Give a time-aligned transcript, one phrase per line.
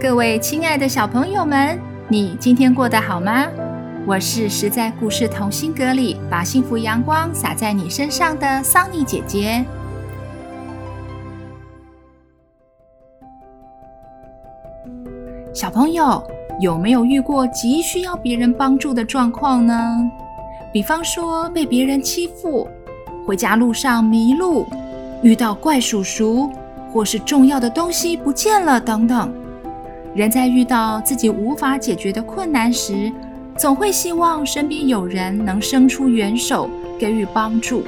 [0.00, 3.46] 各位亲爱的小朋友们，你今天过得好吗？
[4.06, 9.64] 我是实在故事同心阁里把幸福阳光洒在你身上的桑尼姐姐。
[15.52, 16.22] 小朋友
[16.60, 19.98] 有没有遇过急需要别人帮助的状况呢？
[20.72, 22.68] 比方说被别人欺负，
[23.26, 24.66] 回家路上迷路，
[25.22, 26.50] 遇到怪叔叔。
[26.92, 29.32] 或是重要的东西不见了等等，
[30.14, 33.10] 人在遇到自己无法解决的困难时，
[33.56, 37.82] 总会希望身边有人能伸出援手，给予帮助。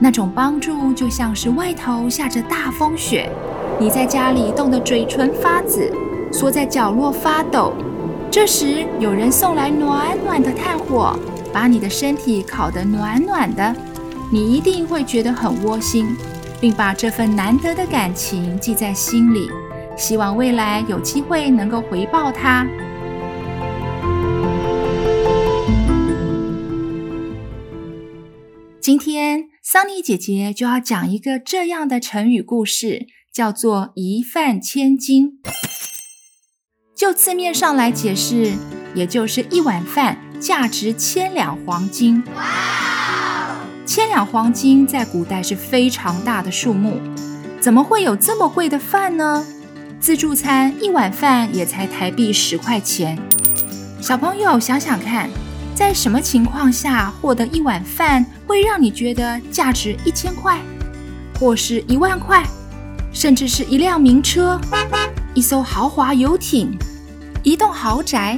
[0.00, 3.30] 那种帮助就像是外头下着大风雪，
[3.78, 5.92] 你在家里冻得嘴唇发紫，
[6.32, 7.72] 缩在角落发抖。
[8.28, 11.16] 这时有人送来暖暖的炭火，
[11.52, 13.72] 把你的身体烤得暖暖的，
[14.32, 16.08] 你一定会觉得很窝心。
[16.60, 19.50] 并把这份难得的感情记在心里，
[19.96, 22.66] 希望未来有机会能够回报他。
[28.80, 35.40] 今天桑尼姐姐就要讲一个这样的成语故事，叫做“一饭千金”。
[36.96, 38.52] 就字面上来解释，
[38.94, 42.22] 也就是一碗饭价值千两黄金。
[42.34, 42.42] 哇
[43.84, 47.00] 千两黄金在古代是非常大的数目，
[47.60, 49.44] 怎么会有这么贵的饭呢？
[50.02, 53.16] 自助餐一碗饭也才台币十块钱。
[54.00, 55.30] 小朋友想想看，
[55.76, 60.60] 在什么情况下获得一碗饭会让你觉得价值一千块，
[61.38, 62.42] 或是一万块，
[63.12, 64.60] 甚至是一辆名车、
[65.34, 66.76] 一艘豪华游艇、
[67.44, 68.36] 一栋豪宅，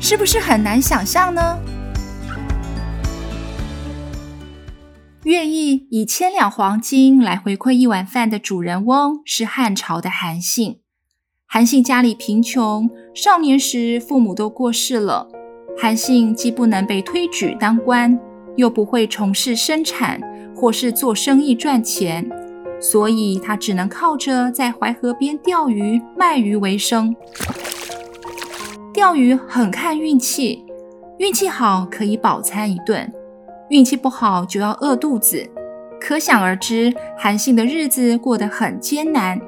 [0.00, 1.58] 是不是很难想象呢？
[5.30, 10.80] 愿意以千两黄金来回馈一碗饭的主人翁是汉朝的韩信。
[11.46, 15.28] 韩信家里贫穷，少年时父母都过世了。
[15.78, 18.18] 韩信既不能被推举当官，
[18.56, 20.20] 又不会从事生产
[20.52, 22.28] 或是做生意赚钱，
[22.80, 27.14] 所以他只能靠着在淮河边钓鱼卖鱼为生。
[28.92, 30.64] 钓鱼很看运气，
[31.18, 33.12] 运气好可以饱餐一顿。
[33.70, 35.48] 运气不好就要饿肚子，
[36.00, 39.40] 可想而知，韩信的日子过得很艰难。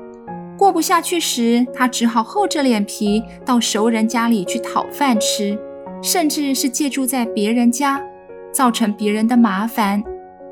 [0.56, 5.58] 过不下去时，他只好厚着脸皮到熟人家里去讨饭吃，
[6.00, 8.00] 甚至是借住在别人家，
[8.52, 10.02] 造成别人的麻烦。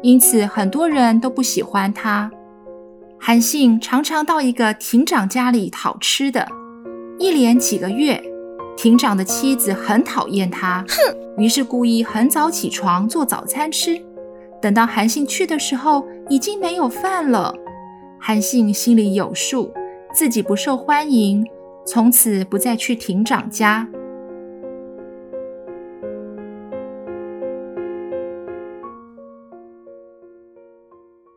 [0.02, 2.28] 因此，很多人都不喜欢他。
[3.20, 6.48] 韩信常常到一个亭长家里讨吃的，
[7.18, 8.20] 一连几个月。
[8.82, 14.02] 亭长的妻子很讨厌他，哼，于是故意很早起床做早餐吃。
[14.58, 17.54] 等到韩信去的时候，已经没有饭了。
[18.18, 19.70] 韩信心里有数，
[20.14, 21.44] 自己不受欢迎，
[21.84, 23.86] 从此不再去亭长家。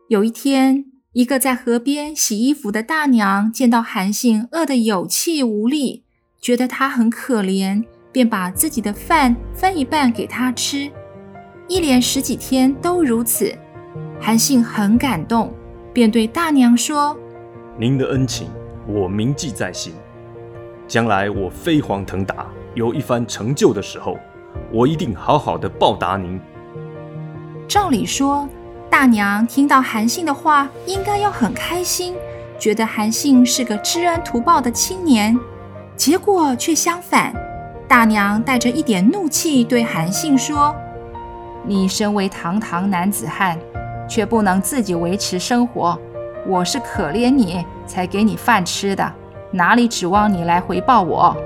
[0.08, 6.03] 有一天，一个在河边洗衣服的大娘见到韩信饿得有气无力。
[6.44, 7.82] 觉得他很可怜，
[8.12, 10.90] 便把自己的饭分一半给他吃。
[11.68, 13.50] 一连十几天都如此，
[14.20, 15.50] 韩信很感动，
[15.90, 17.16] 便对大娘说
[17.80, 18.48] ：“您的恩情
[18.86, 19.94] 我铭记在心，
[20.86, 24.18] 将来我飞黄腾达，有一番成就的时候，
[24.70, 26.38] 我一定好好的报答您。”
[27.66, 28.46] 照理说，
[28.90, 32.14] 大娘听到韩信的话，应该要很开心，
[32.58, 35.40] 觉得韩信是个知恩图报的青年。
[35.96, 37.32] 结果却相反，
[37.86, 40.74] 大娘带着一点怒气对韩信说
[41.64, 43.56] ：“你身为堂堂男子汉，
[44.08, 45.96] 却不能自己维持生活，
[46.48, 49.12] 我是可怜你才给你饭吃的，
[49.52, 51.36] 哪里指望你来回报我？”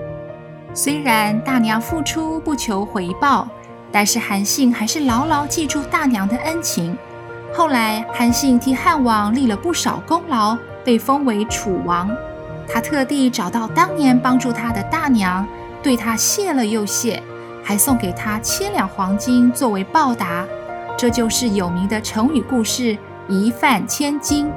[0.73, 3.47] 虽然大娘付出不求回报，
[3.93, 6.97] 但是韩信还是牢牢记住大娘的恩情。
[7.53, 12.11] 后来，韩信替汉王立了不少功劳，被封为楚王。
[12.70, 15.47] 他特地找到当年帮助他的大娘，
[15.82, 17.23] 对他谢了又谢，
[17.65, 20.47] 还送给他千两黄金作为报答，
[20.97, 22.97] 这就是有名的成语故事
[23.29, 24.50] 一饭千金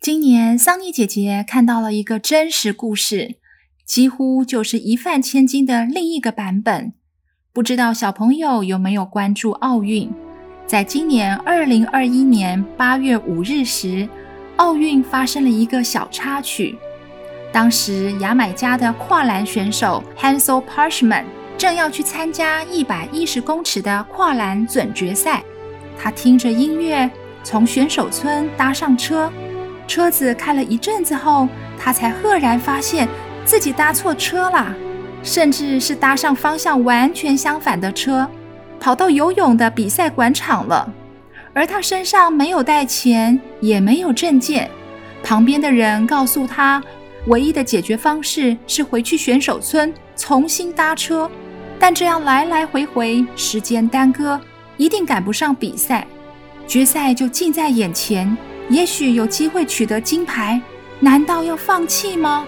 [0.00, 3.36] 今年桑尼姐姐看到了一个真实故事，
[3.86, 6.92] 几乎就是一饭千金的另一个版本。
[7.54, 10.12] 不知道小朋友有没有关注奥运？
[10.66, 14.08] 在今年二零二一年八月五日时，
[14.56, 16.76] 奥运发生了一个小插曲。
[17.52, 21.22] 当时牙买加的跨栏选手 Hansel Parchman
[21.56, 25.40] 正要去参加一百一十公尺的跨栏准决赛，
[25.96, 27.08] 他听着音乐
[27.44, 29.30] 从选手村搭上车。
[29.86, 31.46] 车子开了一阵子后，
[31.78, 33.08] 他才赫然发现
[33.44, 34.74] 自己搭错车了，
[35.24, 38.28] 甚至是搭上方向完全相反的车，
[38.78, 40.88] 跑到游泳的比赛广场了。
[41.52, 44.70] 而他身上没有带钱，也没有证件。
[45.22, 46.82] 旁边的人告诉他，
[47.26, 51.30] 唯一的解决方式是回去选手村重新搭车，
[51.78, 54.38] 但这样来来回回，时间耽搁，
[54.76, 56.06] 一定赶不上比赛。
[56.66, 58.36] 决赛就近在眼前。
[58.70, 60.58] 也许有机会取得金牌，
[60.98, 62.46] 难道要放弃吗？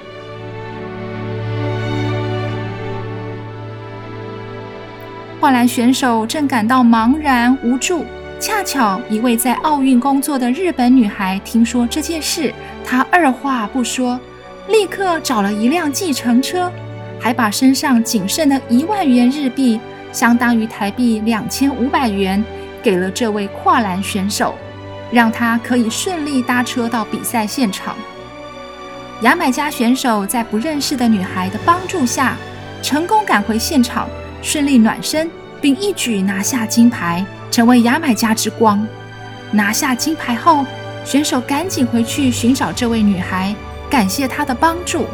[5.47, 8.05] 跨栏选手正感到茫然无助，
[8.41, 12.53] 恰巧一位在奥运工作的日本女孩听说这件事，
[12.85, 14.19] 她二话不说，
[14.67, 16.69] 立刻找了一辆计程车，
[17.21, 19.79] 还把身上仅剩的一万元日币，
[20.11, 22.45] 相当于台币两千五百元，
[22.83, 24.53] 给了这位跨栏选手。
[25.13, 27.95] 让他可以顺利搭车到比赛现场。
[29.21, 32.37] 牙买加选手在不认识的女孩的帮助下，
[32.83, 34.09] 成功赶回现场，
[34.47, 35.29] 顺利暖身，
[35.61, 38.87] 并一举拿下金牌，成为牙买加之光。
[39.51, 40.65] 拿下金牌后，
[41.05, 43.53] 选手赶紧回去寻找这位女孩，
[43.91, 45.05] 感谢她的帮助。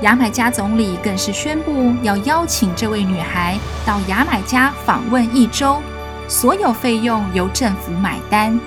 [0.00, 5.82] 牙买加总理更是宣布要邀请这位女孩到牙买加访问一周，
[6.26, 8.58] 所有费用由政府买单。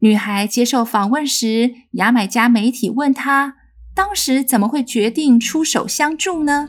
[0.00, 3.54] 女孩接受访问时，牙买加媒体问她
[3.98, 6.68] ：“当时怎么会决定出手相助呢？”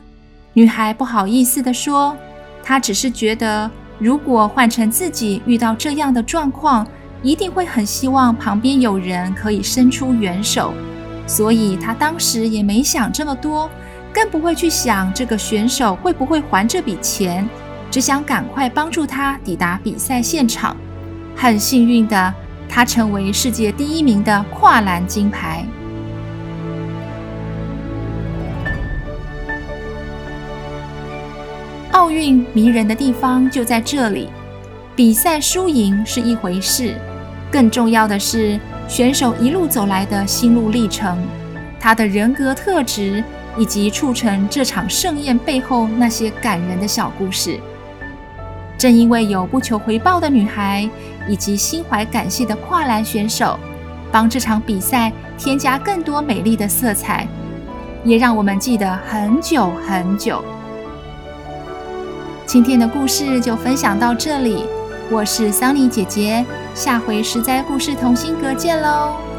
[0.52, 2.16] 女孩不好意思地说
[2.60, 6.84] ：“她只是觉得，如果换成自己遇到这样的状况，
[7.22, 10.74] 一定会很希望旁边有人可以伸出援手，
[11.24, 13.70] 所以她当时也没想这么多，
[14.12, 17.48] 更不会去想这个选手会不会还这笔钱，
[17.92, 20.76] 只想赶快帮助他抵达比赛现场。
[21.36, 22.34] 很幸运的。”
[22.72, 25.66] 他成为世界第一名的跨栏金牌。
[31.92, 34.28] 奥运迷人的地方就在这里，
[34.94, 36.94] 比赛输赢是一回事，
[37.50, 41.18] 更重要的是选手一路走来的心路历程，
[41.80, 43.24] 他的人格特质，
[43.58, 47.58] 以及促成这场盛宴背后那些感人的小故事。
[48.78, 50.88] 正因为有不求回报的女孩，
[51.28, 53.58] 以及心怀感谢的跨栏选手，
[54.12, 57.26] 帮这场比赛添加更多美丽的色彩，
[58.04, 60.42] 也让我们记得很久很久。
[62.52, 64.64] 今天的故事就分享到这里，
[65.08, 66.44] 我是桑尼姐姐，
[66.74, 69.29] 下回实在故事同心阁见喽。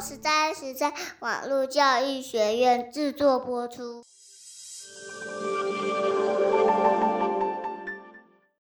[0.00, 4.02] 由实在实在网络教育学院制作播出。